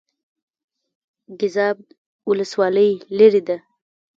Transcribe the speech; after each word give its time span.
ګیزاب 1.39 1.77
ولسوالۍ 2.29 2.91
لیرې 3.17 3.41
ده؟ 3.47 3.57